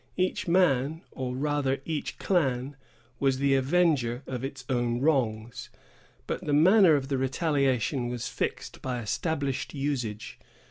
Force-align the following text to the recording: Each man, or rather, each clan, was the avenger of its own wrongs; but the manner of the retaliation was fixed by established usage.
Each 0.17 0.47
man, 0.47 1.03
or 1.11 1.35
rather, 1.35 1.79
each 1.85 2.17
clan, 2.17 2.75
was 3.19 3.37
the 3.37 3.53
avenger 3.53 4.23
of 4.25 4.43
its 4.43 4.65
own 4.67 4.99
wrongs; 4.99 5.69
but 6.25 6.41
the 6.43 6.53
manner 6.53 6.95
of 6.95 7.07
the 7.07 7.19
retaliation 7.19 8.07
was 8.07 8.27
fixed 8.27 8.81
by 8.81 8.99
established 9.03 9.75
usage. 9.75 10.39